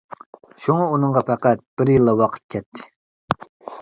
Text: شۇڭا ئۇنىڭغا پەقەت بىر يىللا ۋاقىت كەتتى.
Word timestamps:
شۇڭا 0.67 0.87
ئۇنىڭغا 0.93 1.23
پەقەت 1.29 1.63
بىر 1.81 1.93
يىللا 1.95 2.17
ۋاقىت 2.23 2.45
كەتتى. 2.57 2.89